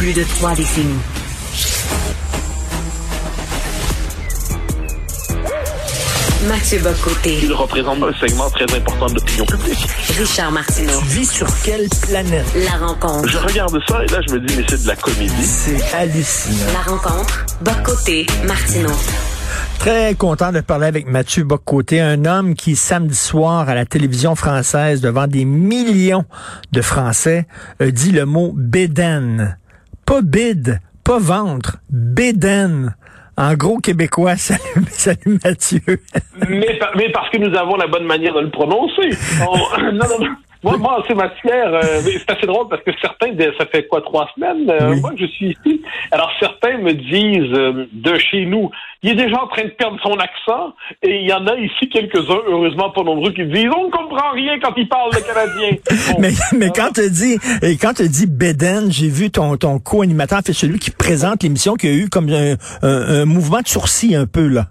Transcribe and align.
Plus 0.00 0.14
de 0.14 0.24
trois 0.24 0.54
décennies. 0.54 0.86
Mathieu 6.48 6.78
Bocoté. 6.78 7.40
Il 7.42 7.52
représente 7.52 8.02
un 8.02 8.12
segment 8.18 8.48
très 8.48 8.64
important 8.74 9.08
de 9.08 9.16
l'opinion 9.16 9.44
publique. 9.44 9.86
Richard 10.18 10.52
Martineau. 10.52 10.98
Tu 11.00 11.04
vis 11.18 11.30
sur 11.30 11.46
quelle 11.62 11.86
planète? 12.00 12.46
La 12.64 12.86
rencontre. 12.86 13.28
Je 13.28 13.36
regarde 13.36 13.78
ça 13.86 14.02
et 14.02 14.06
là, 14.06 14.22
je 14.26 14.32
me 14.32 14.40
dis, 14.40 14.56
mais 14.56 14.64
c'est 14.70 14.82
de 14.82 14.88
la 14.88 14.96
comédie. 14.96 15.44
C'est 15.44 15.94
hallucinant. 15.94 16.72
La 16.72 16.92
rencontre. 16.92 17.44
Bocoté. 17.60 18.26
Martineau. 18.46 18.96
Très 19.80 20.14
content 20.14 20.50
de 20.50 20.60
parler 20.60 20.86
avec 20.86 21.08
Mathieu 21.08 21.44
Boccoté, 21.44 22.00
un 22.00 22.24
homme 22.24 22.54
qui, 22.54 22.74
samedi 22.74 23.14
soir, 23.14 23.68
à 23.68 23.74
la 23.74 23.84
télévision 23.84 24.34
française, 24.34 25.02
devant 25.02 25.26
des 25.26 25.44
millions 25.44 26.24
de 26.72 26.80
Français, 26.80 27.46
a 27.80 27.90
dit 27.90 28.12
le 28.12 28.24
mot 28.24 28.54
bédaine. 28.56 29.58
Pas 30.10 30.22
bide, 30.22 30.80
pas 31.04 31.20
ventre, 31.20 31.76
bédaine. 31.88 32.96
En 33.36 33.54
gros 33.54 33.78
québécois, 33.78 34.34
salut, 34.36 34.84
salut 34.88 35.38
Mathieu. 35.44 35.80
mais, 36.48 36.80
mais, 36.96 37.12
parce 37.12 37.30
que 37.30 37.38
nous 37.38 37.56
avons 37.56 37.76
la 37.76 37.86
bonne 37.86 38.06
manière 38.06 38.34
de 38.34 38.40
le 38.40 38.50
prononcer. 38.50 39.10
On, 39.48 39.80
non, 39.92 39.92
non, 39.92 40.18
non. 40.24 40.26
Moi, 40.64 40.76
moi 40.78 41.04
c'est 41.06 41.14
matière. 41.14 41.72
Euh, 41.72 42.00
c'est 42.02 42.28
assez 42.28 42.46
drôle 42.48 42.66
parce 42.68 42.82
que 42.82 42.90
certains, 43.00 43.28
ça 43.56 43.66
fait 43.66 43.86
quoi, 43.86 44.02
trois 44.02 44.28
semaines, 44.34 44.68
euh, 44.68 44.90
Oui. 44.94 45.00
moi 45.00 45.12
je 45.16 45.26
suis 45.26 45.50
ici. 45.64 45.80
Alors 46.10 46.32
certains 46.40 46.78
me 46.78 46.92
disent 46.92 47.56
euh, 47.56 47.86
de 47.92 48.18
chez 48.18 48.46
nous, 48.46 48.68
il 49.02 49.10
est 49.12 49.14
déjà 49.14 49.42
en 49.42 49.46
train 49.48 49.64
de 49.64 49.70
perdre 49.70 49.98
son 50.02 50.14
accent, 50.18 50.74
et 51.02 51.20
il 51.22 51.28
y 51.28 51.32
en 51.32 51.46
a 51.46 51.56
ici 51.56 51.88
quelques-uns, 51.88 52.40
heureusement 52.46 52.90
pas 52.90 53.02
nombreux, 53.02 53.32
qui 53.32 53.44
disent 53.46 53.68
on 53.76 53.86
ne 53.86 53.90
comprend 53.90 54.30
rien 54.32 54.58
quand 54.60 54.72
il 54.76 54.88
parle 54.88 55.10
le 55.12 55.20
canadien. 55.20 55.78
Bon. 56.12 56.16
Mais, 56.20 56.30
mais 56.56 56.70
quand 56.74 56.90
tu 56.94 57.08
dis, 57.10 57.38
et 57.62 57.76
quand 57.76 57.94
tu 57.94 58.08
dis 58.08 58.26
bédaine, 58.26 58.90
j'ai 58.90 59.08
vu 59.08 59.30
ton, 59.30 59.56
ton 59.56 59.78
co-animateur, 59.78 60.40
fait 60.44 60.52
celui 60.52 60.78
qui 60.78 60.90
présente 60.90 61.42
l'émission, 61.42 61.74
qui 61.74 61.88
a 61.88 61.92
eu 61.92 62.08
comme 62.08 62.28
un, 62.30 62.54
un- 62.82 63.20
un 63.22 63.24
mouvement 63.26 63.60
de 63.60 63.68
sourcil 63.68 64.14
un 64.16 64.26
peu, 64.26 64.46
là. 64.48 64.66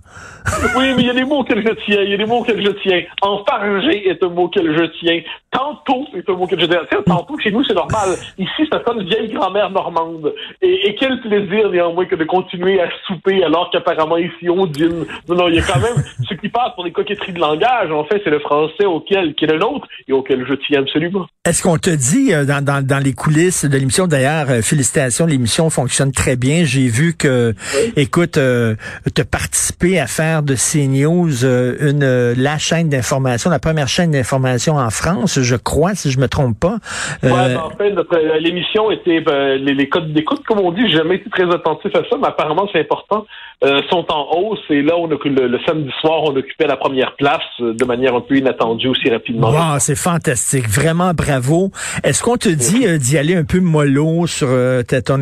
Oui, 0.76 0.86
mais 0.96 1.04
il 1.04 1.08
y 1.08 1.10
a 1.10 1.14
des 1.14 1.24
mots 1.24 1.40
auxquels 1.40 1.62
je 1.66 1.74
tiens. 1.86 2.02
Il 2.02 2.10
y 2.10 2.14
a 2.14 2.18
des 2.18 2.26
mots 2.26 2.40
auxquels 2.40 2.64
je 2.66 2.72
tiens. 2.82 3.02
Enfargé 3.22 4.10
est 4.10 4.24
un 4.24 4.30
mot 4.30 4.44
auquel 4.44 4.76
je 4.76 4.86
tiens. 5.00 5.22
Tantôt 5.52 6.06
est 6.16 6.28
un 6.30 6.34
mot 6.34 6.44
auquel 6.46 6.60
je 6.60 6.66
tiens. 6.66 6.80
Tantôt, 7.06 7.38
chez 7.40 7.52
nous, 7.52 7.64
c'est 7.66 7.74
normal. 7.76 8.10
Ici, 8.38 8.68
ça 8.72 8.82
sonne 8.86 9.04
vieille 9.04 9.32
grand-mère 9.32 9.70
normande. 9.70 10.34
Et, 10.62 10.88
et 10.90 10.96
quel 10.96 11.20
plaisir, 11.22 11.70
néanmoins, 11.70 12.06
que 12.06 12.16
de 12.16 12.24
continuer 12.24 12.82
à 12.82 12.90
souper 13.08 13.44
alors 13.44 13.70
qu'apparemment, 13.72 14.18
Non, 14.20 15.36
non, 15.36 15.48
il 15.48 15.56
y 15.56 15.60
a 15.60 15.62
quand 15.62 15.80
même 15.80 16.04
ce 16.28 16.34
qui 16.36 16.50
passe 16.50 16.74
pour 16.76 16.84
des 16.84 16.92
coquetteries 16.92 17.34
de 17.34 17.40
langage. 17.40 17.92
En 17.92 18.04
fait, 18.06 18.22
c'est 18.24 18.30
le 18.30 18.40
français 18.40 18.86
auquel, 18.86 19.34
qui 19.36 19.46
est 19.46 19.52
le 19.52 19.60
nôtre 19.60 19.88
et 20.08 20.14
auquel 20.14 20.46
je 20.48 20.54
tiens 20.56 20.82
absolument. 20.82 21.28
Est-ce 21.46 21.64
qu'on 21.64 21.78
te 21.78 21.90
dit 21.90 22.34
euh, 22.34 22.46
dans, 22.46 22.64
dans, 22.64 22.86
dans 22.86 23.04
les 23.04 23.14
coulisses 23.14 23.66
de 23.66 23.78
l'émission, 23.78 24.08
d'ailleurs, 24.08 24.50
euh, 24.50 24.62
félicitations, 24.62 25.26
l'émission 25.26 25.70
fonctionne 25.70 26.12
très 26.12 26.36
bien. 26.36 26.64
J'ai 26.66 26.88
vu 26.88 27.16
que, 27.16 27.54
écoute, 27.96 28.38
euh, 28.38 28.76
tu 29.16 29.22
as 29.22 29.26
participé 29.26 30.00
à 30.00 30.08
faire 30.08 30.44
de 30.44 30.56
CNews 30.56 31.46
euh, 31.46 31.76
une, 31.90 32.42
la 32.42 32.58
chaîne 32.58 32.90
d'information, 32.90 33.50
la 33.50 33.60
première 33.60 33.88
chaîne 33.88 34.12
d'information 34.12 34.76
en 34.76 34.90
France, 34.90 35.40
je 35.42 35.56
crois, 35.56 35.96
si 35.96 36.12
je 36.12 36.20
me 36.20 36.28
trompe 36.28 36.60
pas. 36.60 36.78
Ouais, 37.24 37.30
ben, 37.30 37.58
en 37.58 37.70
fait, 37.72 37.94
l'émission 38.40 38.92
était 38.92 39.24
euh, 39.28 39.58
les, 39.58 39.74
les 39.74 39.90
codes 39.90 40.14
d'écoute, 40.14 40.44
comme 40.46 40.60
on 40.60 40.72
dit, 40.72 40.82
j'ai 40.88 40.98
jamais 40.98 41.16
été 41.16 41.30
très 41.30 41.50
attentif 41.54 41.96
à 41.96 42.02
ça, 42.10 42.18
mais 42.20 42.28
apparemment 42.28 42.68
c'est 42.72 42.80
important, 42.80 43.26
euh, 43.64 43.82
sont 43.90 44.06
en 44.10 44.28
hausse 44.38 44.60
et 44.70 44.82
là 44.82 44.94
on 44.98 45.08
le, 45.08 45.18
le 45.48 45.60
samedi 45.66 45.90
soir 46.02 46.24
on 46.24 46.36
occupait 46.36 46.68
la 46.68 46.78
première 46.78 47.16
place 47.16 47.42
euh, 47.62 47.74
de 47.74 47.86
manière 47.86 48.16
un 48.16 48.22
peu 48.22 48.38
inattendue 48.38 48.88
aussi 48.88 49.10
rapidement. 49.10 49.52
Wow, 49.52 49.80
c'est 49.80 49.96
fantastique, 49.96 50.68
vraiment 50.68 51.14
bravo. 51.14 51.72
Est-ce 52.04 52.24
qu'on 52.24 52.38
te 52.38 52.50
dit 52.50 52.88
euh, 52.88 52.98
d'y 52.98 53.18
aller 53.18 53.36
un 53.36 53.44
peu 53.44 53.60
mollo 53.60 54.26
sur 54.28 54.48
euh, 54.50 54.84
ton, 54.84 55.20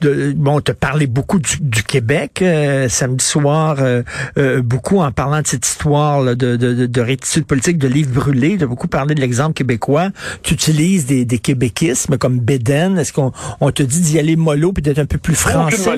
de, 0.00 0.32
bon, 0.32 0.60
te 0.60 0.72
parler 0.72 1.06
beaucoup 1.06 1.38
du, 1.38 1.56
du 1.60 1.82
Québec 1.84 2.42
euh, 2.42 2.88
samedi 2.88 3.24
soir, 3.24 3.76
euh, 3.80 4.02
euh, 4.38 4.62
beaucoup 4.62 4.98
en 5.00 5.12
parlant 5.12 5.40
de 5.40 5.46
cette 5.46 5.66
histoire 5.66 6.20
là, 6.20 6.34
de, 6.34 6.56
de, 6.56 6.74
de, 6.74 6.86
de 6.86 7.00
rectitude 7.00 7.46
politique, 7.46 7.78
de 7.78 7.88
livre 7.88 8.12
brûlé. 8.12 8.56
Tu 8.58 8.64
as 8.64 8.66
beaucoup 8.66 8.88
parlé 8.88 9.14
de 9.14 9.20
l'exemple 9.20 9.54
québécois. 9.54 10.08
Tu 10.42 10.54
utilises 10.54 11.06
des, 11.06 11.24
des 11.24 11.38
québéquismes 11.38 12.18
comme 12.18 12.40
Béden. 12.40 12.98
Est-ce 12.98 13.12
qu'on 13.12 13.32
on 13.60 13.70
te 13.70 13.82
dit 13.82 14.00
d'y 14.00 14.18
aller 14.18 14.36
mollo 14.36 14.72
puis 14.72 14.82
d'être 14.82 14.98
un 14.98 15.06
peu 15.06 15.18
plus 15.18 15.34
français? 15.36 15.90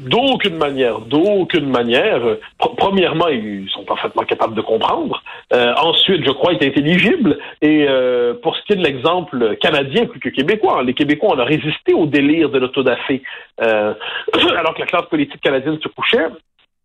D'aucune 0.00 0.56
manière, 0.56 1.00
d'aucune 1.00 1.68
manière. 1.68 2.20
Pr- 2.58 2.74
premièrement, 2.76 3.28
ils 3.28 3.68
sont 3.68 3.84
parfaitement 3.84 4.22
capables 4.22 4.54
de 4.54 4.62
comprendre. 4.62 5.22
Euh, 5.52 5.74
ensuite, 5.74 6.24
je 6.24 6.30
crois, 6.30 6.54
est 6.54 6.64
intelligible. 6.64 7.38
Et 7.60 7.86
euh, 7.86 8.34
pour 8.42 8.56
ce 8.56 8.62
qui 8.62 8.72
est 8.72 8.76
de 8.76 8.82
l'exemple 8.82 9.56
canadien 9.60 10.06
plus 10.06 10.20
que 10.20 10.30
québécois, 10.30 10.82
les 10.82 10.94
Québécois, 10.94 11.34
on 11.34 11.38
a 11.38 11.44
résisté 11.44 11.92
au 11.92 12.06
délire 12.06 12.48
de 12.48 12.58
l'autodafé. 12.58 13.22
Euh, 13.60 13.92
alors 14.56 14.74
que 14.74 14.80
la 14.80 14.86
classe 14.86 15.06
politique 15.10 15.42
canadienne 15.42 15.78
se 15.82 15.88
couchait. 15.88 16.28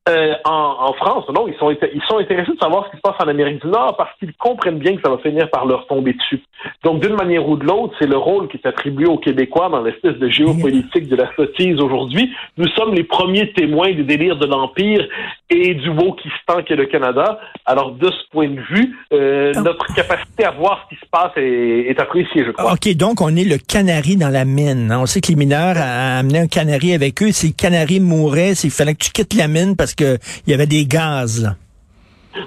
Euh, 0.08 0.34
en, 0.46 0.76
en 0.90 0.94
France, 0.94 1.26
non, 1.34 1.48
ils 1.48 1.56
sont, 1.58 1.72
ils 1.72 2.02
sont 2.08 2.18
intéressés 2.20 2.52
de 2.52 2.60
savoir 2.60 2.86
ce 2.86 2.92
qui 2.92 2.98
se 2.98 3.02
passe 3.02 3.16
en 3.20 3.28
Amérique 3.28 3.62
du 3.64 3.68
Nord 3.68 3.96
parce 3.98 4.12
qu'ils 4.20 4.34
comprennent 4.36 4.78
bien 4.78 4.96
que 4.96 5.02
ça 5.04 5.10
va 5.10 5.18
finir 5.18 5.50
par 5.50 5.66
leur 5.66 5.88
tomber 5.88 6.14
dessus. 6.14 6.44
Donc, 6.84 7.02
d'une 7.02 7.16
manière 7.16 7.48
ou 7.50 7.56
de 7.58 7.66
l'autre, 7.66 7.96
c'est 8.00 8.06
le 8.08 8.18
rôle 8.18 8.48
qui 8.48 8.58
est 8.58 8.68
attribué 8.68 9.08
aux 9.08 9.18
Québécois 9.18 9.68
dans 9.70 9.82
l'espèce 9.82 10.16
de 10.18 10.30
géopolitique 10.30 11.08
de 11.08 11.16
la 11.16 11.28
sottise 11.36 11.80
aujourd'hui. 11.80 12.32
Nous 12.58 12.68
sommes 12.70 12.94
les 12.94 13.04
premiers 13.04 13.52
témoins 13.54 13.94
du 13.94 14.04
délire 14.04 14.38
de 14.38 14.46
l'Empire 14.46 15.08
et 15.50 15.74
du 15.74 15.90
Wokistan 15.90 16.62
qu'est 16.68 16.76
le 16.76 16.86
Canada. 16.86 17.40
Alors, 17.66 17.92
de 17.94 18.06
ce 18.12 18.30
point 18.32 18.50
de 18.50 18.60
vue, 18.62 18.96
euh, 19.12 19.54
notre 19.56 19.88
capacité 19.96 20.46
à 20.46 20.52
voir 20.52 20.86
ce 20.90 20.96
qui 20.96 21.02
se 21.02 21.10
passe 21.10 21.32
est, 21.36 21.90
est 21.90 22.00
appréciée, 22.00 22.46
je 22.46 22.52
crois. 22.52 22.74
OK, 22.74 22.96
donc 22.96 23.22
on 23.22 23.36
est 23.36 23.44
le 23.44 23.58
canari 23.58 24.18
dans 24.18 24.30
la 24.30 24.46
mine. 24.46 24.92
hein. 24.92 25.00
On 25.02 25.08
sait 25.08 25.20
que 25.20 25.30
les 25.30 25.36
mineurs 25.36 25.78
amenaient 25.78 26.42
un 26.42 26.48
canari 26.48 26.94
avec 26.94 27.24
eux. 27.24 27.32
Si 27.32 27.48
le 27.48 27.54
canari 27.54 28.00
mourait, 28.00 28.52
il 28.52 28.70
fallait 28.70 28.94
que 28.94 29.04
tu 29.04 29.12
quittes 29.12 29.34
la 29.34 29.48
mine 29.48 29.76
parce 29.76 29.95
que 29.96 30.18
il 30.46 30.52
y 30.52 30.54
avait 30.54 30.68
des 30.68 30.86
gaz. 30.86 31.56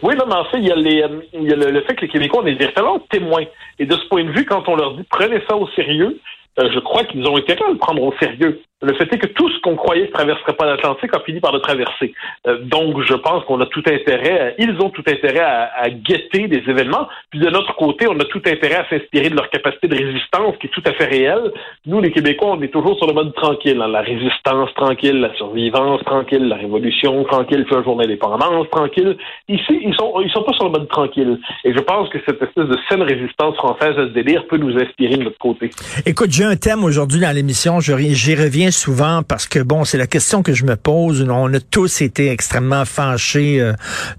Oui, 0.02 0.14
non, 0.16 0.24
mais 0.26 0.34
en 0.34 0.44
fait, 0.46 0.58
il 0.58 0.66
y 0.66 0.70
a, 0.70 0.76
euh, 0.76 1.70
le, 1.72 1.80
fait 1.82 1.94
que 1.94 2.02
les 2.02 2.08
Québécois, 2.08 2.42
on 2.42 2.46
est 2.46 2.54
véritablement 2.54 2.98
témoins. 3.10 3.44
Et 3.78 3.86
de 3.86 3.96
ce 3.96 4.06
point 4.08 4.24
de 4.24 4.30
vue, 4.30 4.44
quand 4.44 4.68
on 4.68 4.76
leur 4.76 4.96
dit 4.96 5.04
prenez 5.10 5.40
ça 5.48 5.56
au 5.56 5.66
sérieux, 5.68 6.20
euh, 6.58 6.68
je 6.72 6.78
crois 6.80 7.04
qu'ils 7.04 7.26
ont 7.26 7.36
intérêt 7.36 7.64
à 7.66 7.70
le 7.70 7.78
prendre 7.78 8.02
au 8.02 8.12
sérieux. 8.18 8.60
Le 8.80 8.94
fait 8.94 9.12
est 9.12 9.18
que 9.18 9.26
tout 9.26 9.50
ce 9.50 9.58
qu'on 9.60 9.74
croyait 9.74 10.06
ne 10.06 10.12
traverserait 10.12 10.52
pas 10.52 10.64
l'Atlantique 10.64 11.10
a 11.12 11.18
fini 11.26 11.40
par 11.40 11.52
le 11.52 11.58
traverser. 11.58 12.14
Euh, 12.46 12.58
donc, 12.62 13.02
je 13.02 13.14
pense 13.14 13.44
qu'on 13.44 13.60
a 13.60 13.66
tout 13.66 13.82
intérêt, 13.84 14.54
ils 14.56 14.70
ont 14.80 14.90
tout 14.90 15.02
intérêt 15.04 15.40
à, 15.40 15.90
guetter 15.90 16.46
des 16.46 16.62
événements. 16.68 17.08
Puis 17.30 17.40
de 17.40 17.50
notre 17.50 17.74
côté, 17.74 18.06
on 18.08 18.16
a 18.20 18.24
tout 18.26 18.40
intérêt 18.46 18.76
à 18.76 18.88
s'inspirer 18.88 19.30
de 19.30 19.34
leur 19.34 19.50
capacité 19.50 19.88
de 19.88 19.96
résistance 19.96 20.54
qui 20.60 20.68
est 20.68 20.70
tout 20.70 20.82
à 20.86 20.92
fait 20.92 21.06
réelle. 21.06 21.52
Nous, 21.86 22.00
les 22.00 22.12
Québécois, 22.12 22.52
on 22.52 22.62
est 22.62 22.68
toujours 22.68 22.96
sur 22.98 23.08
le 23.08 23.14
mode 23.14 23.34
tranquille. 23.34 23.80
hein. 23.82 23.88
La 23.88 24.00
résistance 24.00 24.72
tranquille, 24.74 25.20
la 25.22 25.34
survivance 25.34 26.04
tranquille, 26.04 26.46
la 26.46 26.56
révolution 26.56 27.24
tranquille, 27.24 27.64
puis 27.64 27.74
un 27.74 27.82
jour 27.82 27.96
d'indépendance 27.96 28.70
tranquille. 28.70 29.16
Ici, 29.48 29.80
ils 29.82 29.94
sont, 29.98 30.20
ils 30.20 30.30
sont 30.30 30.44
pas 30.44 30.52
sur 30.52 30.66
le 30.66 30.70
mode 30.70 30.88
tranquille. 30.88 31.40
Et 31.64 31.72
je 31.72 31.80
pense 31.80 32.08
que 32.10 32.18
cette 32.24 32.40
espèce 32.40 32.68
de 32.68 32.78
saine 32.88 33.02
résistance 33.02 33.56
française 33.56 33.98
à 33.98 34.06
ce 34.06 34.12
délire 34.12 34.46
peut 34.46 34.56
nous 34.56 34.76
inspirer 34.78 35.16
de 35.16 35.24
notre 35.24 35.38
côté. 35.38 35.70
Écoute, 36.06 36.30
j'ai 36.30 36.44
un 36.44 36.54
thème 36.54 36.84
aujourd'hui 36.84 37.20
dans 37.20 37.34
l'émission. 37.34 37.80
J'y 37.80 38.36
reviens 38.36 38.67
souvent 38.70 39.22
parce 39.22 39.46
que, 39.46 39.58
bon, 39.58 39.84
c'est 39.84 39.98
la 39.98 40.06
question 40.06 40.42
que 40.42 40.52
je 40.52 40.64
me 40.64 40.76
pose. 40.76 41.26
On 41.28 41.52
a 41.52 41.60
tous 41.60 42.02
été 42.02 42.30
extrêmement 42.30 42.84
fâchés 42.84 43.60
euh, 43.60 43.72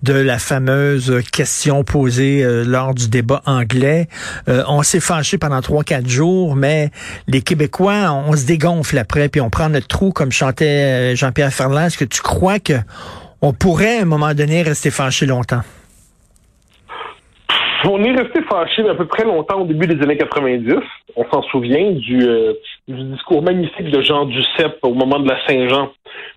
de 0.03 0.13
la 0.13 0.39
fameuse 0.39 1.21
question 1.31 1.83
posée 1.83 2.43
euh, 2.43 2.63
lors 2.63 2.93
du 2.93 3.07
débat 3.07 3.41
anglais. 3.45 4.07
Euh, 4.47 4.63
on 4.67 4.83
s'est 4.83 4.99
fâchés 4.99 5.37
pendant 5.37 5.61
trois, 5.61 5.83
quatre 5.83 6.09
jours, 6.09 6.55
mais 6.55 6.91
les 7.27 7.41
Québécois, 7.41 8.11
on, 8.11 8.35
se 8.35 8.45
dégonfle 8.45 8.97
après, 8.97 9.29
puis 9.29 9.41
on 9.41 9.49
prend 9.49 9.69
notre 9.69 9.87
trou, 9.87 10.11
comme 10.11 10.31
chantait 10.31 11.15
Jean-Pierre 11.15 11.53
Ferland. 11.53 11.87
Est-ce 11.87 11.97
que 11.97 12.05
tu 12.05 12.21
crois 12.21 12.59
que 12.59 12.73
on 13.41 13.53
pourrait, 13.53 13.99
à 13.99 14.01
un 14.01 14.05
moment 14.05 14.33
donné, 14.33 14.61
rester 14.61 14.91
fâchés 14.91 15.25
longtemps? 15.25 15.61
On 17.85 18.03
est 18.03 18.11
resté 18.11 18.41
fâchés 18.43 18.87
à 18.89 18.95
peu 18.95 19.05
près 19.05 19.23
longtemps 19.23 19.61
au 19.61 19.65
début 19.65 19.87
des 19.87 20.01
années 20.03 20.17
90. 20.17 20.75
On 21.15 21.25
s'en 21.31 21.41
souvient 21.43 21.91
du, 21.91 22.21
euh, 22.21 22.53
du 22.87 23.03
discours 23.03 23.41
magnifique 23.41 23.89
de 23.89 24.01
Jean 24.01 24.25
Duceppe 24.25 24.79
au 24.81 24.93
moment 24.93 25.19
de 25.19 25.29
la 25.29 25.37
Saint-Jean 25.47 25.91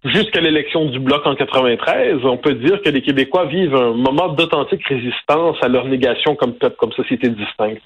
jusqu'à 0.04 0.40
l'élection 0.40 0.84
du 0.84 1.00
Bloc 1.00 1.26
en 1.26 1.34
93. 1.34 2.24
On 2.24 2.36
peut 2.36 2.54
dire 2.54 2.80
que 2.82 2.90
les 2.90 3.02
Québécois 3.02 3.46
vivent 3.46 3.74
un 3.74 3.92
moment 3.92 4.28
d'authentique 4.28 4.86
résistance 4.86 5.56
à 5.62 5.68
leur 5.68 5.86
négation 5.86 6.36
comme 6.36 6.54
peuple, 6.54 6.76
comme 6.76 6.92
société 6.92 7.28
distincte. 7.28 7.82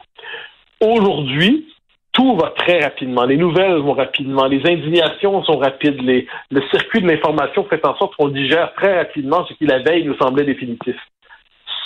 Aujourd'hui, 0.81 1.67
tout 2.13 2.37
va 2.37 2.51
très 2.51 2.81
rapidement. 2.81 3.25
Les 3.25 3.37
nouvelles 3.37 3.77
vont 3.77 3.95
rapidement. 3.95 4.47
Les 4.47 4.61
indignations 4.71 5.43
sont 5.45 5.59
rapides. 5.59 6.01
Le 6.03 6.63
circuit 6.71 7.01
de 7.01 7.09
l'information 7.09 7.65
fait 7.65 7.85
en 7.87 7.97
sorte 7.97 8.17
qu'on 8.17 8.29
digère 8.29 8.73
très 8.75 8.99
rapidement 8.99 9.47
ce 9.47 9.55
qui 9.55 9.67
la 9.67 9.79
veille 9.79 10.05
nous 10.05 10.17
semblait 10.17 10.45
définitif. 10.45 10.97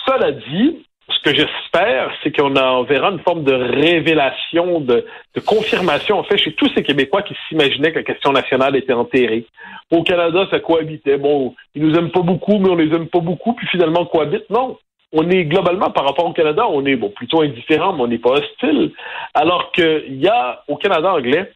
Cela 0.06 0.32
dit, 0.32 0.84
ce 1.20 1.30
que 1.30 1.36
j'espère, 1.36 2.10
c'est 2.22 2.34
qu'on 2.34 2.56
on 2.56 2.82
verra 2.84 3.10
une 3.10 3.20
forme 3.20 3.44
de 3.44 3.52
révélation, 3.52 4.80
de, 4.80 5.04
de 5.34 5.40
confirmation, 5.40 6.18
en 6.18 6.24
fait, 6.24 6.38
chez 6.38 6.54
tous 6.54 6.70
ces 6.74 6.82
Québécois 6.82 7.22
qui 7.22 7.36
s'imaginaient 7.48 7.92
que 7.92 7.98
la 7.98 8.04
question 8.04 8.32
nationale 8.32 8.74
était 8.76 8.94
enterrée. 8.94 9.44
Au 9.90 10.02
Canada, 10.02 10.46
ça 10.50 10.60
cohabitait. 10.60 11.18
Bon, 11.18 11.54
ils 11.74 11.86
nous 11.86 11.94
aiment 11.94 12.10
pas 12.10 12.22
beaucoup, 12.22 12.58
mais 12.58 12.70
on 12.70 12.76
les 12.76 12.94
aime 12.94 13.08
pas 13.08 13.20
beaucoup, 13.20 13.52
puis 13.52 13.66
finalement, 13.66 14.00
on 14.00 14.06
cohabite. 14.06 14.48
Non. 14.48 14.78
On 15.12 15.28
est 15.28 15.44
globalement, 15.44 15.90
par 15.90 16.06
rapport 16.06 16.26
au 16.26 16.32
Canada, 16.32 16.66
on 16.68 16.86
est 16.86 16.96
bon, 16.96 17.10
plutôt 17.10 17.42
indifférent, 17.42 17.92
mais 17.92 18.02
on 18.02 18.08
n'est 18.08 18.18
pas 18.18 18.30
hostile. 18.30 18.92
Alors 19.34 19.72
qu'il 19.72 20.16
y 20.16 20.28
a, 20.28 20.62
au 20.68 20.76
Canada 20.76 21.12
anglais, 21.12 21.52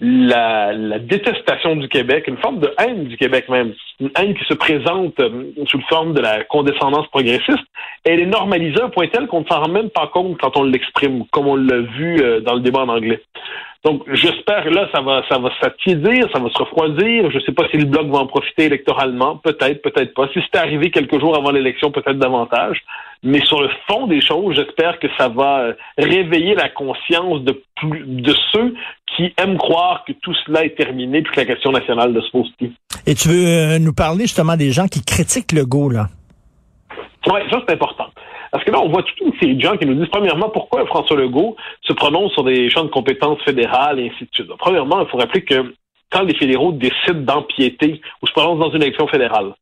la, 0.00 0.72
la, 0.72 0.98
détestation 1.00 1.74
du 1.74 1.88
Québec, 1.88 2.24
une 2.28 2.36
forme 2.38 2.60
de 2.60 2.72
haine 2.78 3.04
du 3.04 3.16
Québec 3.16 3.48
même, 3.48 3.74
une 3.98 4.10
haine 4.16 4.34
qui 4.34 4.44
se 4.44 4.54
présente 4.54 5.18
euh, 5.18 5.50
sous 5.66 5.80
forme 5.88 6.14
de 6.14 6.20
la 6.20 6.44
condescendance 6.44 7.08
progressiste, 7.08 7.64
elle 8.04 8.20
est 8.20 8.26
normalisée 8.26 8.80
à 8.80 8.84
un 8.84 8.90
point 8.90 9.08
tel 9.08 9.26
qu'on 9.26 9.40
ne 9.40 9.46
s'en 9.46 9.60
rend 9.60 9.68
même 9.68 9.90
pas 9.90 10.06
compte 10.06 10.38
quand 10.38 10.56
on 10.56 10.62
l'exprime, 10.62 11.24
comme 11.32 11.48
on 11.48 11.56
l'a 11.56 11.80
vu 11.80 12.20
euh, 12.20 12.40
dans 12.40 12.54
le 12.54 12.60
débat 12.60 12.80
en 12.80 12.88
anglais. 12.88 13.20
Donc, 13.84 14.02
j'espère 14.12 14.70
là, 14.70 14.88
ça 14.92 15.00
va, 15.00 15.22
ça 15.28 15.38
va 15.38 15.50
s'attiédir, 15.60 16.28
ça 16.32 16.40
va 16.40 16.48
se 16.50 16.58
refroidir. 16.58 17.30
Je 17.30 17.38
ne 17.38 17.42
sais 17.42 17.52
pas 17.52 17.68
si 17.70 17.76
le 17.76 17.84
bloc 17.84 18.08
va 18.08 18.18
en 18.18 18.26
profiter 18.26 18.64
électoralement, 18.64 19.36
peut-être, 19.36 19.82
peut-être 19.82 20.14
pas. 20.14 20.28
Si 20.32 20.40
c'est 20.40 20.58
arrivé 20.58 20.90
quelques 20.90 21.18
jours 21.18 21.36
avant 21.36 21.50
l'élection, 21.50 21.90
peut-être 21.90 22.18
davantage. 22.18 22.82
Mais 23.22 23.40
sur 23.46 23.60
le 23.60 23.68
fond 23.88 24.06
des 24.06 24.20
choses, 24.20 24.54
j'espère 24.54 24.98
que 25.00 25.08
ça 25.18 25.28
va 25.28 25.60
euh, 25.60 25.72
réveiller 25.98 26.54
la 26.54 26.68
conscience 26.68 27.42
de, 27.42 27.60
plus, 27.76 28.04
de 28.06 28.34
ceux 28.52 28.74
qui 29.16 29.34
aiment 29.38 29.58
croire 29.58 30.04
que 30.06 30.12
tout 30.12 30.34
cela 30.46 30.64
est 30.64 30.76
terminé 30.76 31.22
puis 31.22 31.32
que 31.32 31.40
la 31.40 31.46
question 31.46 31.72
nationale 31.72 32.12
ne 32.12 32.20
se 32.20 32.30
pose 32.30 32.50
plus. 32.58 32.72
Et 33.06 33.14
tu 33.14 33.28
veux 33.28 33.46
euh, 33.46 33.78
nous 33.78 33.92
parler 33.92 34.22
justement 34.22 34.56
des 34.56 34.70
gens 34.70 34.86
qui 34.86 35.04
critiquent 35.04 35.52
le 35.52 35.64
go, 35.64 35.90
là? 35.90 36.06
Oui, 37.26 37.40
ça 37.50 37.60
c'est 37.66 37.74
important. 37.74 38.06
Parce 38.52 38.64
que 38.64 38.70
là, 38.70 38.80
on 38.80 38.88
voit 38.88 39.02
toute 39.02 39.20
une 39.20 39.38
série 39.38 39.56
de 39.56 39.60
gens 39.60 39.76
qui 39.76 39.84
nous 39.84 39.94
disent, 39.94 40.08
premièrement, 40.10 40.48
pourquoi 40.48 40.86
François 40.86 41.16
Legault 41.16 41.56
se 41.82 41.92
prononce 41.92 42.32
sur 42.32 42.44
des 42.44 42.70
champs 42.70 42.84
de 42.84 42.90
compétences 42.90 43.42
fédérales 43.42 43.98
et 43.98 44.10
ainsi 44.10 44.24
de 44.24 44.30
suite. 44.32 44.48
Premièrement, 44.58 45.00
il 45.00 45.08
faut 45.08 45.18
rappeler 45.18 45.42
que 45.42 45.74
quand 46.10 46.22
les 46.22 46.34
fédéraux 46.34 46.72
décident 46.72 47.20
d'empiéter 47.20 48.00
ou 48.22 48.26
se 48.26 48.32
prononcent 48.32 48.60
dans 48.60 48.70
une 48.70 48.82
élection 48.82 49.06
fédérale, 49.08 49.54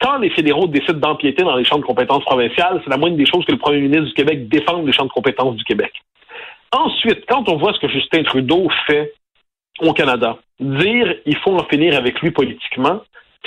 quand 0.00 0.18
les 0.18 0.30
fédéraux 0.30 0.66
décident 0.66 0.98
d'empiéter 0.98 1.42
dans 1.42 1.56
les 1.56 1.64
champs 1.64 1.78
de 1.78 1.84
compétences 1.84 2.24
provinciales, 2.24 2.80
c'est 2.84 2.90
la 2.90 2.96
moindre 2.96 3.16
des 3.16 3.26
choses 3.26 3.44
que 3.44 3.52
le 3.52 3.58
premier 3.58 3.80
ministre 3.80 4.06
du 4.06 4.14
Québec 4.14 4.48
défende 4.48 4.86
les 4.86 4.92
champs 4.92 5.06
de 5.06 5.10
compétences 5.10 5.56
du 5.56 5.64
Québec. 5.64 5.92
Ensuite, 6.72 7.24
quand 7.28 7.48
on 7.48 7.56
voit 7.56 7.72
ce 7.72 7.78
que 7.78 7.88
Justin 7.88 8.24
Trudeau 8.24 8.68
fait 8.86 9.12
au 9.80 9.92
Canada, 9.92 10.38
dire 10.60 11.14
il 11.24 11.36
faut 11.38 11.54
en 11.54 11.64
finir 11.64 11.96
avec 11.96 12.20
lui 12.20 12.30
politiquement, 12.32 13.00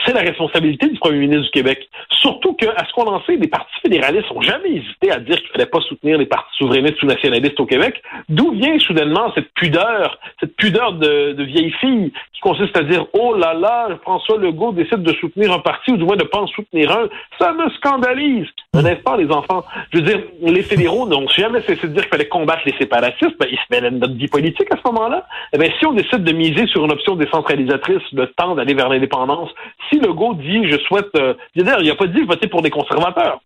c'est 0.05 0.13
la 0.13 0.21
responsabilité 0.21 0.87
du 0.87 0.99
premier 0.99 1.19
ministre 1.19 1.45
du 1.45 1.51
Québec. 1.51 1.89
Surtout 2.11 2.53
qu'à 2.53 2.73
ce 2.87 2.93
qu'on 2.93 3.07
en 3.07 3.21
sait, 3.23 3.35
les 3.35 3.47
partis 3.47 3.79
fédéralistes 3.81 4.31
n'ont 4.31 4.41
jamais 4.41 4.69
hésité 4.69 5.11
à 5.11 5.19
dire 5.19 5.35
qu'il 5.37 5.47
ne 5.47 5.51
fallait 5.53 5.65
pas 5.65 5.81
soutenir 5.81 6.17
les 6.17 6.25
partis 6.25 6.57
souverainistes 6.57 7.01
ou 7.03 7.05
nationalistes 7.07 7.59
au 7.59 7.65
Québec. 7.65 8.01
D'où 8.29 8.51
vient 8.51 8.77
soudainement 8.79 9.31
cette 9.33 9.51
pudeur, 9.53 10.19
cette 10.39 10.55
pudeur 10.55 10.93
de, 10.93 11.33
de 11.33 11.43
vieille 11.43 11.71
fille 11.79 12.11
qui 12.33 12.41
consiste 12.41 12.77
à 12.77 12.83
dire 12.83 13.05
oh 13.13 13.35
là 13.35 13.53
là, 13.53 13.89
François 14.03 14.37
Legault 14.37 14.71
décide 14.71 15.01
de 15.01 15.13
soutenir 15.13 15.51
un 15.51 15.59
parti 15.59 15.91
ou 15.91 15.97
du 15.97 16.03
moins 16.03 16.15
de 16.15 16.23
pas 16.23 16.39
en 16.39 16.47
soutenir 16.47 16.91
un. 16.91 17.07
Ça 17.39 17.53
me 17.53 17.69
scandalise. 17.71 18.47
N'est-ce 18.75 19.01
pas, 19.01 19.17
les 19.17 19.29
enfants? 19.31 19.63
Je 19.91 19.97
veux 19.97 20.03
dire, 20.03 20.21
les 20.41 20.61
fédéraux 20.61 21.07
n'ont 21.09 21.27
jamais 21.29 21.61
cessé 21.61 21.87
de 21.87 21.93
dire 21.93 22.03
qu'il 22.03 22.11
fallait 22.11 22.27
combattre 22.27 22.61
les 22.65 22.75
séparatistes. 22.77 23.37
Ben, 23.39 23.47
ils 23.51 23.57
se 23.57 23.63
mêlent 23.71 23.97
notre 23.97 24.13
vie 24.13 24.27
politique 24.27 24.71
à 24.71 24.77
ce 24.77 24.91
moment-là. 24.91 25.25
Eh 25.53 25.57
bien, 25.57 25.69
si 25.79 25.85
on 25.85 25.93
décide 25.93 26.23
de 26.23 26.31
miser 26.31 26.67
sur 26.67 26.85
une 26.85 26.91
option 26.91 27.15
décentralisatrice, 27.15 28.03
le 28.13 28.27
temps 28.27 28.53
d'aller 28.55 28.75
vers 28.75 28.89
l'indépendance, 28.89 29.49
si 29.89 29.99
Legault 29.99 30.35
dit 30.35 30.69
je 30.69 30.77
souhaite. 30.79 31.09
Euh, 31.15 31.33
il 31.55 31.63
n'a 31.63 31.95
pas 31.95 32.07
dit 32.07 32.21
voter 32.23 32.47
pour 32.47 32.61
des 32.61 32.69
conservateurs. 32.69 33.39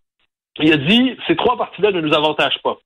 Il 0.60 0.72
a 0.72 0.76
dit 0.76 1.16
ces 1.26 1.36
trois 1.36 1.56
partis-là 1.56 1.92
ne 1.92 2.00
nous 2.00 2.14
avantagent 2.14 2.60
pas. 2.62 2.76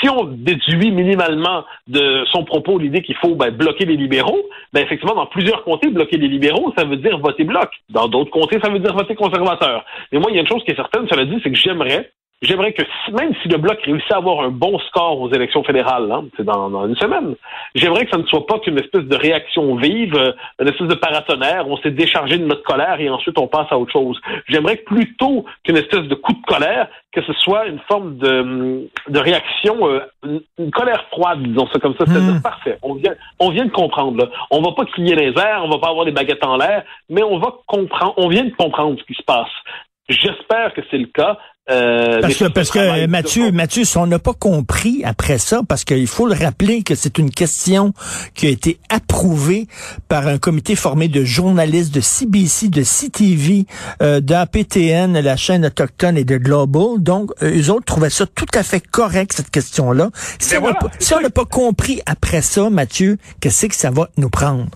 Si 0.00 0.08
on 0.08 0.24
déduit 0.24 0.92
minimalement 0.92 1.64
de 1.88 2.24
son 2.30 2.44
propos 2.44 2.78
l'idée 2.78 3.02
qu'il 3.02 3.16
faut 3.16 3.34
ben, 3.34 3.50
bloquer 3.50 3.84
les 3.84 3.96
libéraux, 3.96 4.40
ben 4.72 4.84
effectivement, 4.84 5.16
dans 5.16 5.26
plusieurs 5.26 5.64
comtés, 5.64 5.88
bloquer 5.88 6.16
les 6.16 6.28
libéraux, 6.28 6.72
ça 6.78 6.84
veut 6.84 6.96
dire 6.96 7.18
voter 7.18 7.42
bloc. 7.42 7.68
Dans 7.88 8.06
d'autres 8.06 8.30
comtés, 8.30 8.60
ça 8.62 8.70
veut 8.70 8.78
dire 8.78 8.94
voter 8.94 9.16
conservateur. 9.16 9.84
Mais 10.12 10.20
moi, 10.20 10.30
il 10.30 10.36
y 10.36 10.38
a 10.38 10.42
une 10.42 10.48
chose 10.48 10.62
qui 10.64 10.70
est 10.70 10.76
certaine, 10.76 11.08
cela 11.10 11.24
dit, 11.24 11.40
c'est 11.42 11.50
que 11.50 11.58
j'aimerais 11.58 12.12
J'aimerais 12.42 12.72
que 12.72 12.82
même 13.12 13.34
si 13.42 13.48
le 13.48 13.58
bloc 13.58 13.78
réussit 13.82 14.10
à 14.12 14.16
avoir 14.16 14.40
un 14.40 14.48
bon 14.48 14.78
score 14.78 15.20
aux 15.20 15.30
élections 15.30 15.62
fédérales, 15.62 16.10
hein, 16.10 16.24
c'est 16.36 16.44
dans, 16.44 16.86
une 16.86 16.96
semaine, 16.96 17.34
j'aimerais 17.74 18.06
que 18.06 18.12
ça 18.12 18.16
ne 18.16 18.26
soit 18.26 18.46
pas 18.46 18.58
qu'une 18.60 18.78
espèce 18.78 19.04
de 19.04 19.16
réaction 19.16 19.76
vive, 19.76 20.14
euh, 20.14 20.32
une 20.58 20.68
espèce 20.68 20.88
de 20.88 20.94
paratonnerre, 20.94 21.68
on 21.68 21.76
s'est 21.78 21.90
déchargé 21.90 22.38
de 22.38 22.46
notre 22.46 22.62
colère 22.62 22.98
et 22.98 23.10
ensuite 23.10 23.38
on 23.38 23.46
passe 23.46 23.66
à 23.70 23.78
autre 23.78 23.92
chose. 23.92 24.18
J'aimerais 24.48 24.76
plutôt 24.76 25.44
qu'une 25.64 25.76
espèce 25.76 26.08
de 26.08 26.14
coup 26.14 26.32
de 26.32 26.46
colère, 26.46 26.88
que 27.12 27.22
ce 27.22 27.32
soit 27.34 27.66
une 27.66 27.80
forme 27.80 28.16
de, 28.16 28.88
de 29.08 29.18
réaction, 29.18 29.86
euh, 29.86 30.00
une 30.58 30.70
colère 30.70 31.04
froide, 31.10 31.42
disons 31.42 31.68
ça 31.70 31.78
comme 31.78 31.94
ça, 31.98 32.06
c'est 32.06 32.18
hmm. 32.18 32.40
parfait. 32.40 32.78
On 32.80 32.94
vient, 32.94 33.14
on 33.38 33.50
vient 33.50 33.66
de 33.66 33.70
comprendre. 33.70 34.16
Là. 34.16 34.30
On 34.50 34.62
va 34.62 34.72
pas 34.72 34.86
crier 34.86 35.14
les 35.14 35.38
airs, 35.38 35.60
on 35.62 35.68
va 35.68 35.78
pas 35.78 35.90
avoir 35.90 36.06
des 36.06 36.12
baguettes 36.12 36.44
en 36.46 36.56
l'air, 36.56 36.84
mais 37.10 37.22
on 37.22 37.38
va 37.38 37.52
comprendre, 37.66 38.14
on 38.16 38.28
vient 38.28 38.44
de 38.44 38.54
comprendre 38.54 38.98
ce 38.98 39.04
qui 39.04 39.14
se 39.14 39.22
passe. 39.24 39.50
J'espère 40.08 40.74
que 40.74 40.80
c'est 40.90 40.98
le 40.98 41.06
cas. 41.06 41.38
Euh, 41.70 42.20
parce 42.20 42.36
que, 42.36 42.44
parce 42.46 42.70
que 42.70 43.06
Mathieu, 43.06 43.52
Mathieu, 43.52 43.84
si 43.84 43.96
on 43.96 44.06
n'a 44.06 44.18
pas 44.18 44.32
compris 44.32 45.02
après 45.04 45.38
ça, 45.38 45.60
parce 45.66 45.84
qu'il 45.84 46.06
faut 46.06 46.26
le 46.26 46.34
rappeler 46.34 46.82
que 46.82 46.94
c'est 46.94 47.18
une 47.18 47.30
question 47.30 47.92
qui 48.34 48.46
a 48.46 48.50
été 48.50 48.78
approuvée 48.88 49.68
par 50.08 50.26
un 50.26 50.38
comité 50.38 50.74
formé 50.74 51.08
de 51.08 51.24
journalistes 51.24 51.94
de 51.94 52.00
CBC, 52.00 52.68
de 52.68 52.82
CTV, 52.82 53.66
euh, 54.02 54.20
d'APTN, 54.20 55.18
la 55.20 55.36
chaîne 55.36 55.64
autochtone 55.66 56.18
et 56.18 56.24
de 56.24 56.36
Global. 56.36 56.98
Donc, 56.98 57.30
euh, 57.42 57.60
eux 57.60 57.70
autres 57.70 57.84
trouvaient 57.84 58.10
ça 58.10 58.26
tout 58.26 58.46
à 58.54 58.62
fait 58.62 58.80
correct, 58.80 59.32
cette 59.34 59.50
question-là. 59.50 60.10
Si 60.38 60.54
ben 60.54 60.74
on 61.16 61.20
n'a 61.20 61.30
pas 61.30 61.44
compris 61.44 62.00
après 62.06 62.42
ça, 62.42 62.70
Mathieu, 62.70 63.18
qu'est-ce 63.40 63.66
que 63.66 63.74
ça 63.74 63.90
va 63.90 64.08
nous 64.16 64.30
prendre? 64.30 64.70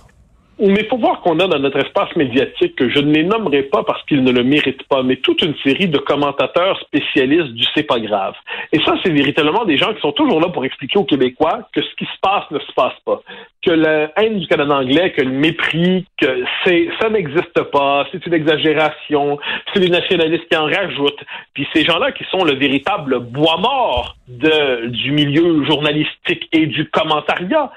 Faut 0.89 0.99
voir 0.99 1.21
qu'on 1.23 1.41
a 1.41 1.49
dans 1.49 1.59
notre 1.59 1.79
espace 1.79 2.15
médiatique, 2.17 2.77
que 2.77 2.89
je 2.89 3.01
ne 3.01 3.13
les 3.13 3.25
nommerai 3.25 3.63
pas 3.63 3.83
parce 3.83 4.03
qu'ils 4.05 4.23
ne 4.23 4.31
le 4.31 4.45
méritent 4.45 4.85
pas, 4.85 5.03
mais 5.03 5.17
toute 5.17 5.43
une 5.43 5.55
série 5.65 5.89
de 5.89 5.99
commentateurs 5.99 6.79
spécialistes 6.81 7.53
du 7.53 7.65
c'est 7.75 7.83
pas 7.83 7.99
grave. 7.99 8.35
Et 8.73 8.79
ça, 8.85 8.95
c'est 9.03 9.11
véritablement 9.11 9.65
des 9.65 9.77
gens 9.77 9.93
qui 9.95 10.01
sont 10.01 10.13
toujours 10.13 10.41
là 10.41 10.49
pour 10.49 10.65
expliquer 10.65 10.99
aux 10.99 11.05
Québécois 11.05 11.69
que 11.75 11.83
ce 11.83 11.95
qui 11.97 12.05
se 12.05 12.21
passe 12.21 12.45
ne 12.51 12.59
se 12.61 12.73
passe 12.75 12.95
pas 13.05 13.21
que 13.65 13.71
la 13.71 14.11
haine 14.17 14.39
du 14.39 14.47
Canada 14.47 14.75
anglais, 14.75 15.13
que 15.13 15.23
le 15.23 15.31
mépris, 15.31 16.07
que 16.21 16.45
c'est 16.65 16.89
ça 17.01 17.09
n'existe 17.09 17.63
pas, 17.73 18.07
c'est 18.13 18.25
une 18.27 18.35
exagération, 18.35 19.39
c'est 19.73 19.81
les 19.81 19.89
nationalistes 19.89 20.47
qui 20.51 20.57
en 20.57 20.67
rajoutent. 20.67 21.25
Puis 21.55 21.67
ces 21.73 21.85
gens-là 21.85 22.13
qui 22.13 22.25
sont 22.31 22.45
le 22.45 22.55
véritable 22.55 23.21
bois 23.21 23.57
mort 23.57 24.17
de, 24.29 24.87
du 24.89 25.13
milieu 25.13 25.65
journalistique 25.65 26.49
et 26.53 26.67
du 26.67 26.89
commentariat, 26.91 27.71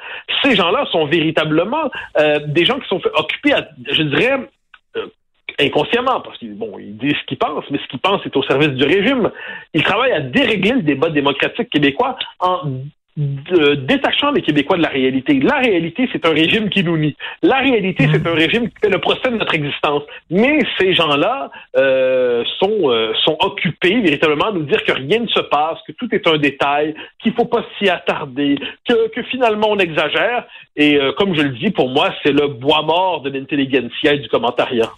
ces 0.43 0.55
gens-là 0.55 0.85
sont 0.91 1.05
véritablement 1.05 1.89
euh, 2.19 2.39
des 2.47 2.65
gens 2.67 2.79
qui 2.79 2.87
sont 2.87 3.01
occupés 3.15 3.53
à, 3.53 3.67
je 3.91 4.03
dirais, 4.03 4.49
euh, 4.95 5.07
inconsciemment, 5.59 6.21
parce 6.21 6.37
qu'ils 6.37 6.55
bon, 6.55 6.77
ils 6.77 6.97
disent 6.97 7.15
ce 7.21 7.25
qu'ils 7.25 7.37
pensent, 7.37 7.65
mais 7.71 7.79
ce 7.79 7.87
qu'ils 7.87 7.99
pensent 7.99 8.25
est 8.25 8.35
au 8.35 8.43
service 8.43 8.69
du 8.69 8.83
régime. 8.83 9.31
Ils 9.73 9.83
travaillent 9.83 10.13
à 10.13 10.21
dérégler 10.21 10.73
le 10.73 10.81
débat 10.83 11.09
démocratique 11.09 11.69
québécois 11.69 12.17
en 12.39 12.61
détachant 13.17 14.31
les 14.31 14.43
Québécois 14.43 14.77
de 14.77 14.83
la 14.83 14.89
réalité. 14.89 15.39
La 15.39 15.57
réalité, 15.57 16.07
c'est 16.13 16.25
un 16.25 16.31
régime 16.31 16.69
qui 16.69 16.83
nous 16.83 16.97
nie. 16.97 17.15
La 17.41 17.57
réalité, 17.57 18.07
c'est 18.11 18.25
un 18.27 18.33
régime 18.33 18.69
qui 18.69 18.75
fait 18.81 18.89
le 18.89 18.99
procès 18.99 19.31
de 19.31 19.37
notre 19.37 19.55
existence. 19.55 20.03
Mais 20.29 20.59
ces 20.79 20.93
gens-là 20.93 21.49
euh, 21.75 22.43
sont 22.59 22.91
euh, 22.91 23.13
sont 23.25 23.35
occupés 23.39 23.99
véritablement 24.01 24.49
à 24.49 24.51
nous 24.51 24.63
dire 24.63 24.83
que 24.83 24.91
rien 24.91 25.19
ne 25.19 25.27
se 25.27 25.39
passe, 25.39 25.79
que 25.87 25.93
tout 25.93 26.07
est 26.13 26.27
un 26.27 26.37
détail, 26.37 26.93
qu'il 27.21 27.33
faut 27.33 27.45
pas 27.45 27.65
s'y 27.77 27.89
attarder, 27.89 28.59
que, 28.87 29.09
que 29.09 29.23
finalement 29.23 29.69
on 29.71 29.79
exagère. 29.79 30.45
Et 30.75 30.95
euh, 30.97 31.11
comme 31.13 31.35
je 31.35 31.41
le 31.41 31.49
dis, 31.49 31.71
pour 31.71 31.89
moi, 31.89 32.13
c'est 32.23 32.31
le 32.31 32.47
bois 32.47 32.83
mort 32.83 33.21
de 33.21 33.31
l'intelligentsia 33.31 34.13
et 34.13 34.19
du 34.19 34.29
commentariat 34.29 34.91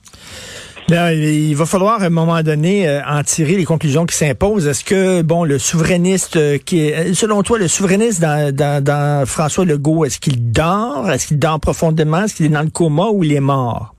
il 0.89 1.53
va 1.55 1.65
falloir 1.65 2.01
à 2.01 2.05
un 2.05 2.09
moment 2.09 2.41
donné 2.41 2.87
euh, 2.87 3.01
en 3.05 3.23
tirer 3.23 3.55
les 3.55 3.65
conclusions 3.65 4.05
qui 4.05 4.15
s'imposent. 4.15 4.67
Est-ce 4.67 4.83
que 4.83 5.21
bon 5.21 5.43
le 5.43 5.59
souverainiste 5.59 6.35
euh, 6.37 6.57
qui 6.57 6.87
est 6.87 7.13
selon 7.13 7.43
toi 7.43 7.57
le 7.57 7.67
souverainiste 7.67 8.21
dans, 8.21 8.53
dans, 8.55 8.83
dans 8.83 9.25
François 9.25 9.65
Legault, 9.65 10.05
est-ce 10.05 10.19
qu'il 10.19 10.51
dort, 10.51 11.09
est-ce 11.11 11.27
qu'il 11.27 11.39
dort 11.39 11.59
profondément, 11.59 12.23
est-ce 12.23 12.35
qu'il 12.35 12.45
est 12.47 12.49
dans 12.49 12.63
le 12.63 12.69
coma 12.69 13.07
ou 13.11 13.23
il 13.23 13.33
est 13.33 13.39
mort? 13.39 13.93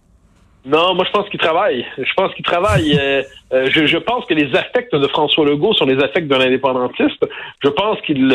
Non, 0.64 0.94
moi 0.94 1.04
je 1.06 1.10
pense 1.12 1.28
qu'il 1.30 1.40
travaille. 1.40 1.86
Je 1.96 2.12
pense 2.16 2.34
qu'il 2.34 2.44
travaille. 2.44 2.98
Euh, 3.52 3.66
je, 3.68 3.84
je, 3.84 3.96
pense 3.96 4.24
que 4.26 4.34
les 4.34 4.54
affects 4.54 4.94
de 4.94 5.08
François 5.08 5.44
Legault 5.44 5.74
sont 5.74 5.84
les 5.84 6.00
affects 6.00 6.28
d'un 6.28 6.38
indépendantiste. 6.38 7.26
Je 7.64 7.68
pense 7.68 8.00
qu'il 8.02 8.32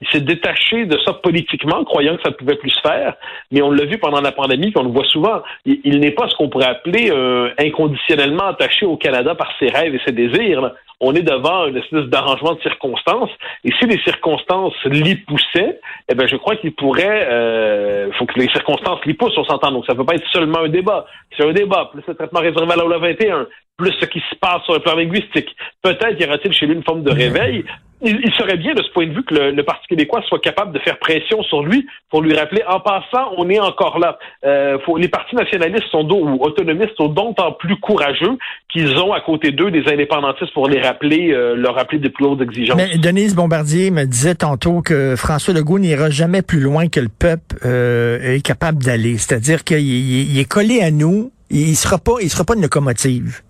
il 0.00 0.08
s'est 0.08 0.20
détaché 0.20 0.86
de 0.86 0.96
ça 1.04 1.12
politiquement, 1.12 1.84
croyant 1.84 2.16
que 2.16 2.22
ça 2.22 2.30
pouvait 2.30 2.54
plus 2.54 2.70
se 2.70 2.80
faire, 2.80 3.14
mais 3.50 3.62
on 3.62 3.70
l'a 3.70 3.84
vu 3.84 3.98
pendant 3.98 4.20
la 4.20 4.30
pandémie, 4.30 4.72
qu'on 4.72 4.84
le 4.84 4.90
voit 4.90 5.04
souvent. 5.06 5.42
Il, 5.64 5.98
n'est 5.98 6.12
pas 6.12 6.28
ce 6.28 6.36
qu'on 6.36 6.48
pourrait 6.48 6.68
appeler 6.68 7.10
euh, 7.10 7.50
inconditionnellement 7.58 8.46
attaché 8.46 8.86
au 8.86 8.96
Canada 8.96 9.34
par 9.34 9.50
ses 9.58 9.68
rêves 9.68 9.94
et 9.94 10.00
ses 10.06 10.12
désirs. 10.12 10.72
On 11.00 11.14
est 11.14 11.22
devant 11.22 11.66
une 11.66 11.76
espèce 11.76 12.04
d'arrangement 12.06 12.54
de 12.54 12.60
circonstances, 12.60 13.30
et 13.64 13.70
si 13.78 13.86
les 13.86 13.98
circonstances 14.02 14.74
l'y 14.84 15.16
poussaient, 15.16 15.80
eh 16.08 16.14
ben 16.14 16.28
je 16.28 16.36
crois 16.36 16.56
qu'il 16.56 16.74
pourrait. 16.74 17.28
Euh, 17.30 18.10
faut 18.12 18.26
que 18.26 18.38
les 18.38 18.48
circonstances 18.48 19.04
l'y 19.04 19.14
poussent, 19.14 19.36
on 19.36 19.44
s'entend. 19.44 19.72
Donc 19.72 19.86
ça 19.86 19.94
ne 19.94 19.98
peut 19.98 20.04
pas 20.04 20.14
être 20.14 20.28
seulement 20.32 20.60
un 20.60 20.68
débat. 20.68 21.06
C'est 21.36 21.44
un 21.44 21.52
débat, 21.52 21.90
plus 21.92 22.02
le 22.06 22.14
traitement 22.14 22.40
réservé 22.40 22.72
à 22.72 22.76
la 22.76 22.98
21, 22.98 23.46
plus 23.78 23.92
ce 24.00 24.06
qui 24.06 24.20
se 24.28 24.34
passe 24.36 24.62
sur 24.64 24.74
le 24.74 24.80
plan 24.80 24.96
linguistique. 24.96 25.56
Peut-être 25.82 26.20
y 26.20 26.24
aura-t-il 26.26 26.52
chez 26.52 26.66
lui 26.66 26.74
une 26.74 26.82
forme 26.82 27.04
de 27.04 27.12
réveil, 27.12 27.64
il, 28.00 28.32
serait 28.38 28.56
bien 28.56 28.74
de 28.74 28.82
ce 28.82 28.90
point 28.92 29.06
de 29.06 29.12
vue 29.12 29.24
que 29.24 29.34
le, 29.34 29.62
Parti 29.62 29.86
québécois 29.88 30.22
soit 30.28 30.38
capable 30.38 30.72
de 30.72 30.78
faire 30.78 30.98
pression 30.98 31.42
sur 31.42 31.62
lui 31.62 31.86
pour 32.10 32.22
lui 32.22 32.34
rappeler, 32.34 32.62
en 32.68 32.80
passant, 32.80 33.32
on 33.36 33.50
est 33.50 33.58
encore 33.58 33.98
là. 33.98 34.18
Euh, 34.44 34.78
faut, 34.84 34.96
les 34.96 35.08
partis 35.08 35.34
nationalistes 35.34 35.88
sont 35.90 36.08
ou 36.08 36.42
autonomistes 36.42 36.96
sont 36.96 37.08
d'autant 37.08 37.52
plus 37.52 37.76
courageux 37.80 38.38
qu'ils 38.72 38.96
ont 38.98 39.12
à 39.12 39.20
côté 39.20 39.50
d'eux 39.50 39.70
des 39.70 39.82
indépendantistes 39.92 40.52
pour 40.54 40.68
les 40.68 40.80
rappeler, 40.80 41.32
euh, 41.32 41.54
leur 41.54 41.74
rappeler 41.74 41.98
des 41.98 42.08
plus 42.08 42.24
hautes 42.24 42.40
exigences. 42.40 42.76
Mais 42.76 42.98
Denise 42.98 43.34
Bombardier 43.34 43.90
me 43.90 44.04
disait 44.04 44.36
tantôt 44.36 44.80
que 44.80 45.16
François 45.16 45.52
Legault 45.52 45.78
n'ira 45.78 46.08
jamais 46.08 46.42
plus 46.42 46.60
loin 46.60 46.88
que 46.88 47.00
le 47.00 47.08
peuple 47.08 47.56
euh, 47.64 48.36
est 48.36 48.44
capable 48.44 48.82
d'aller. 48.82 49.18
C'est-à-dire 49.18 49.64
qu'il 49.64 50.38
est 50.38 50.48
collé 50.48 50.80
à 50.80 50.90
nous, 50.90 51.32
il 51.50 51.74
sera 51.76 51.98
pas, 51.98 52.14
il 52.22 52.30
sera 52.30 52.44
pas 52.44 52.54
une 52.54 52.62
locomotive. 52.62 53.42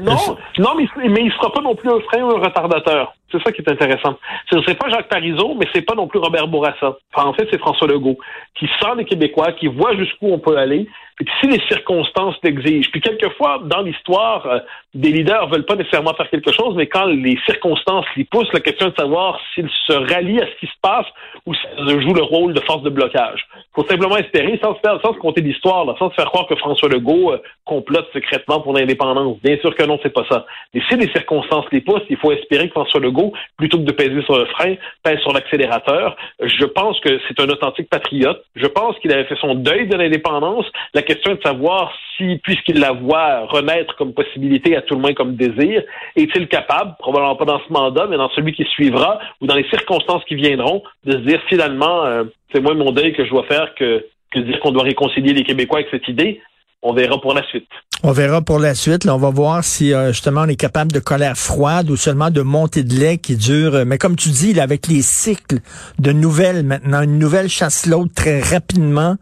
Non, 0.00 0.16
non, 0.58 0.70
mais, 0.76 1.08
mais 1.08 1.22
il 1.24 1.32
sera 1.32 1.52
pas 1.52 1.60
non 1.60 1.74
plus 1.74 1.88
un 1.88 2.00
frein 2.00 2.22
ou 2.22 2.36
un 2.36 2.40
retardateur. 2.40 3.14
C'est 3.30 3.42
ça 3.42 3.52
qui 3.52 3.62
est 3.62 3.70
intéressant. 3.70 4.18
Ce 4.50 4.56
n'est 4.56 4.74
pas 4.74 4.88
Jacques 4.88 5.08
Parizeau, 5.08 5.54
mais 5.58 5.66
c'est 5.72 5.82
pas 5.82 5.94
non 5.94 6.08
plus 6.08 6.18
Robert 6.18 6.48
Bourassa. 6.48 6.96
En 7.14 7.32
fait, 7.32 7.48
c'est 7.50 7.58
François 7.58 7.86
Legault 7.86 8.18
qui 8.54 8.66
sent 8.66 8.94
les 8.96 9.04
Québécois, 9.04 9.52
qui 9.52 9.66
voit 9.66 9.96
jusqu'où 9.96 10.28
on 10.28 10.38
peut 10.38 10.56
aller, 10.56 10.86
et 11.20 11.24
puis 11.24 11.34
si 11.40 11.46
les 11.48 11.60
circonstances 11.68 12.36
l'exigent. 12.42 12.88
Puis 12.90 13.00
quelquefois, 13.00 13.60
dans 13.64 13.82
l'histoire, 13.82 14.46
euh, 14.46 14.58
des 14.94 15.12
leaders 15.12 15.48
veulent 15.48 15.66
pas 15.66 15.76
nécessairement 15.76 16.14
faire 16.14 16.30
quelque 16.30 16.50
chose, 16.50 16.74
mais 16.76 16.86
quand 16.86 17.04
les 17.04 17.38
circonstances 17.44 18.06
les 18.16 18.24
poussent, 18.24 18.52
la 18.52 18.60
question 18.60 18.86
est 18.86 18.90
de 18.90 18.96
savoir 18.96 19.38
s'ils 19.54 19.68
se 19.86 19.92
rallient 19.92 20.40
à 20.40 20.46
ce 20.46 20.60
qui 20.60 20.66
se 20.66 20.78
passe 20.80 21.06
ou 21.44 21.54
s'ils 21.54 22.00
jouent 22.00 22.14
le 22.14 22.22
rôle 22.22 22.54
de 22.54 22.60
force 22.60 22.82
de 22.82 22.90
blocage. 22.90 23.46
Il 23.54 23.82
faut 23.82 23.86
simplement 23.86 24.16
espérer, 24.16 24.58
sans 24.62 24.76
sans 24.82 25.12
se 25.12 25.18
compter 25.18 25.42
l'histoire, 25.42 25.86
sans 25.98 26.10
se 26.10 26.14
faire 26.14 26.26
croire 26.26 26.46
que 26.46 26.56
François 26.56 26.88
Legault 26.88 27.32
euh, 27.32 27.38
complote 27.64 28.08
secrètement 28.14 28.60
pour 28.60 28.72
l'indépendance. 28.72 29.38
Bien 29.42 29.58
sûr 29.58 29.74
que 29.74 29.82
non, 29.84 29.98
c'est 30.02 30.14
pas 30.14 30.24
ça. 30.28 30.46
Mais 30.72 30.80
si 30.88 30.96
les 30.96 31.10
circonstances 31.12 31.66
les 31.70 31.82
poussent, 31.82 32.02
il 32.08 32.16
faut 32.16 32.32
espérer 32.32 32.68
que 32.68 32.72
François 32.72 33.00
Legault 33.00 33.19
plutôt 33.56 33.78
que 33.78 33.84
de 33.84 33.92
peser 33.92 34.22
sur 34.22 34.38
le 34.38 34.46
frein, 34.46 34.74
pèse 35.02 35.20
sur 35.20 35.32
l'accélérateur. 35.32 36.16
Je 36.42 36.64
pense 36.64 36.98
que 37.00 37.20
c'est 37.26 37.40
un 37.40 37.48
authentique 37.48 37.88
patriote. 37.88 38.42
Je 38.56 38.66
pense 38.66 38.98
qu'il 38.98 39.12
avait 39.12 39.24
fait 39.24 39.38
son 39.40 39.54
deuil 39.54 39.86
de 39.88 39.96
l'indépendance. 39.96 40.66
La 40.94 41.02
question 41.02 41.32
est 41.32 41.36
de 41.36 41.42
savoir 41.42 41.92
si, 42.16 42.40
puisqu'il 42.42 42.78
la 42.80 42.92
voit 42.92 43.46
renaître 43.46 43.96
comme 43.96 44.14
possibilité, 44.14 44.76
à 44.76 44.82
tout 44.82 44.94
le 44.94 45.00
moins 45.00 45.14
comme 45.14 45.36
désir, 45.36 45.82
est-il 46.16 46.48
capable, 46.48 46.94
probablement 46.98 47.36
pas 47.36 47.44
dans 47.44 47.60
ce 47.66 47.72
mandat, 47.72 48.06
mais 48.08 48.16
dans 48.16 48.30
celui 48.30 48.52
qui 48.52 48.64
suivra 48.64 49.18
ou 49.40 49.46
dans 49.46 49.54
les 49.54 49.68
circonstances 49.68 50.24
qui 50.24 50.34
viendront, 50.34 50.82
de 51.04 51.12
se 51.12 51.18
dire 51.18 51.40
finalement, 51.48 52.04
euh, 52.04 52.24
c'est 52.52 52.60
moi 52.60 52.74
mon 52.74 52.92
deuil 52.92 53.12
que 53.12 53.24
je 53.24 53.30
dois 53.30 53.44
faire 53.44 53.74
que, 53.74 54.06
que 54.32 54.40
dire 54.40 54.60
qu'on 54.60 54.72
doit 54.72 54.84
réconcilier 54.84 55.32
les 55.32 55.42
Québécois 55.42 55.80
avec 55.80 55.90
cette 55.90 56.08
idée. 56.08 56.40
On 56.82 56.94
verra 56.94 57.20
pour 57.20 57.34
la 57.34 57.42
suite. 57.44 57.68
On 58.02 58.12
verra 58.12 58.40
pour 58.40 58.58
la 58.58 58.74
suite. 58.74 59.04
Là, 59.04 59.14
on 59.14 59.18
va 59.18 59.28
voir 59.28 59.62
si 59.62 59.92
euh, 59.92 60.12
justement 60.12 60.42
on 60.42 60.48
est 60.48 60.56
capable 60.56 60.92
de 60.92 61.00
colère 61.00 61.36
froide 61.36 61.90
ou 61.90 61.96
seulement 61.96 62.30
de 62.30 62.40
montée 62.40 62.82
de 62.82 62.94
lait 62.94 63.18
qui 63.18 63.36
dure. 63.36 63.74
Euh, 63.74 63.84
mais 63.84 63.98
comme 63.98 64.16
tu 64.16 64.30
dis, 64.30 64.54
là, 64.54 64.62
avec 64.62 64.86
les 64.86 65.02
cycles 65.02 65.58
de 65.98 66.12
nouvelles 66.12 66.64
maintenant, 66.64 67.02
une 67.02 67.18
nouvelle 67.18 67.50
chasse 67.50 67.84
l'autre 67.84 68.14
très 68.14 68.40
rapidement, 68.40 69.16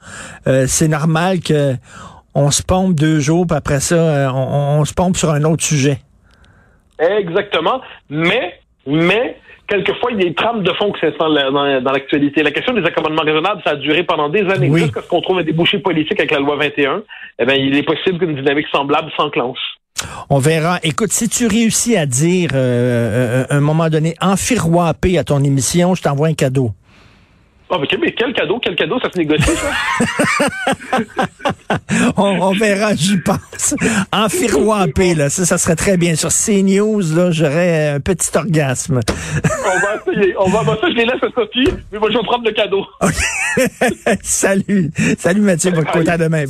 euh, 0.46 0.66
c'est 0.68 0.86
normal 0.86 1.40
que 1.40 1.74
on 2.34 2.52
se 2.52 2.62
pompe 2.62 2.94
deux 2.94 3.18
jours, 3.18 3.46
puis 3.48 3.56
après 3.56 3.80
ça, 3.80 4.32
on, 4.32 4.80
on 4.80 4.84
se 4.84 4.94
pompe 4.94 5.16
sur 5.16 5.30
un 5.30 5.42
autre 5.42 5.64
sujet. 5.64 5.98
Exactement. 7.00 7.80
Mais, 8.10 8.60
mais 8.86 9.36
quelquefois, 9.68 10.10
il 10.12 10.18
y 10.18 10.22
a 10.22 10.28
des 10.28 10.34
trames 10.34 10.62
de 10.62 10.72
fond 10.72 10.90
qui 10.92 11.00
s'installent 11.00 11.52
dans, 11.52 11.80
dans 11.80 11.92
l'actualité. 11.92 12.42
La 12.42 12.50
question 12.50 12.74
des 12.74 12.84
accommodements 12.84 13.22
raisonnables, 13.22 13.60
ça 13.64 13.70
a 13.70 13.76
duré 13.76 14.02
pendant 14.02 14.28
des 14.28 14.48
années. 14.50 14.70
Jusqu'à 14.74 15.02
ce 15.02 15.08
qu'on 15.08 15.20
trouve 15.20 15.38
un 15.38 15.44
débouché 15.44 15.78
politique 15.78 16.18
avec 16.18 16.30
la 16.30 16.40
loi 16.40 16.56
21, 16.56 17.02
eh 17.38 17.46
bien, 17.46 17.54
il 17.54 17.76
est 17.76 17.82
possible 17.82 18.18
qu'une 18.18 18.34
dynamique 18.34 18.66
semblable 18.72 19.10
s'enclenche. 19.16 19.58
On 20.30 20.38
verra. 20.38 20.78
Écoute, 20.82 21.12
si 21.12 21.28
tu 21.28 21.46
réussis 21.46 21.96
à 21.96 22.06
dire, 22.06 22.50
euh, 22.54 23.42
euh, 23.42 23.44
à 23.48 23.56
un 23.56 23.60
moment 23.60 23.88
donné, 23.88 24.14
paix 25.00 25.18
à 25.18 25.24
ton 25.24 25.42
émission, 25.42 25.94
je 25.94 26.02
t'envoie 26.02 26.28
un 26.28 26.34
cadeau. 26.34 26.70
Ah, 27.70 27.76
mais 28.00 28.12
quel 28.12 28.32
cadeau, 28.32 28.58
quel 28.62 28.74
cadeau, 28.74 28.98
ça 28.98 29.10
se 29.12 29.18
négocie, 29.18 29.50
ça? 29.50 29.70
on, 32.16 32.52
verra, 32.52 32.94
j'y 32.94 33.18
pense. 33.18 33.74
En 34.10 34.26
paix, 34.88 35.14
là, 35.14 35.28
ça, 35.28 35.44
ça 35.44 35.58
serait 35.58 35.76
très 35.76 35.98
bien. 35.98 36.16
Sur 36.16 36.30
CNews, 36.30 37.02
là, 37.14 37.30
j'aurais 37.30 37.90
un 37.90 38.00
petit 38.00 38.30
orgasme. 38.34 39.00
on 39.44 39.78
va 39.80 40.12
essayer. 40.12 40.34
On 40.38 40.48
va, 40.48 40.64
ça, 40.64 40.88
je 40.88 40.94
les 40.94 41.04
laisse 41.04 41.22
à 41.22 41.28
Sophie, 41.34 41.68
mais 41.92 41.98
moi, 41.98 42.08
je 42.10 42.16
vais 42.16 42.24
prendre 42.24 42.44
le 42.44 42.52
cadeau. 42.52 42.86
Salut. 44.22 44.90
Salut, 45.18 45.42
Mathieu. 45.42 45.70
Votre 45.72 45.92
côté 45.92 46.10
à 46.10 46.16
demain. 46.16 46.46